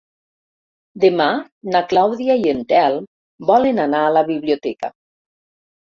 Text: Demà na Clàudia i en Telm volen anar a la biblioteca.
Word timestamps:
Demà 1.03 1.27
na 1.75 1.83
Clàudia 1.93 2.39
i 2.45 2.49
en 2.55 2.65
Telm 2.73 3.07
volen 3.53 3.87
anar 3.87 4.05
a 4.09 4.13
la 4.19 4.29
biblioteca. 4.35 4.95